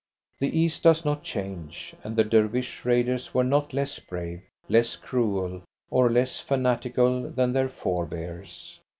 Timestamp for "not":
1.05-1.21, 3.43-3.71